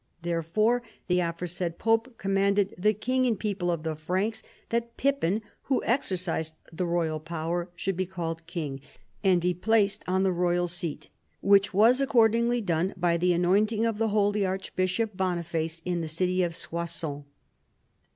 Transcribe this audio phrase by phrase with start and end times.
[0.23, 5.83] Therefore the aforesaid pope commanded the king and people of the Franks that Pippin who
[5.83, 8.81] exercised the royal power should be called king
[9.23, 11.09] and be placed on the royal seat;
[11.41, 16.41] which was accordingly done by the anointing of the holy archbishop Boniface in the city
[16.41, 17.25] of Soissons.